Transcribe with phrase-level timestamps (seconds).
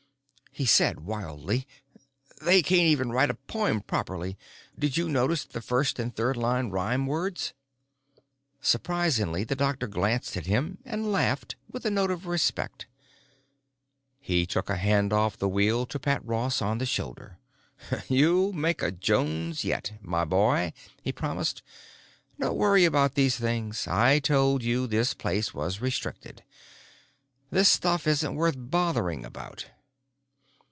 [0.53, 1.65] He said wildly,
[2.41, 4.37] "They can't even write a poem properly.
[4.77, 7.53] Did you notice the first and third line rhyme words?"
[8.59, 12.85] Surprisingly, the doctor glanced at him and laughed with a note of respect.
[14.19, 17.37] He took a hand off the wheel to pat Ross on the shoulder.
[18.09, 21.63] "You'll make a Jones yet, my boy," he promised.
[22.37, 26.43] "Don't worry about these things; I told you this place was restricted.
[27.49, 29.67] This stuff isn't worth bothering about."